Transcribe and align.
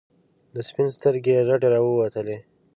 د 0.53 0.55
سپین 0.67 0.87
سترګي 0.97 1.33
رډي 1.47 1.67
راووتلې. 1.73 2.37